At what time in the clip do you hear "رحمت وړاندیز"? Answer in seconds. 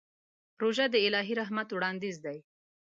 1.41-2.17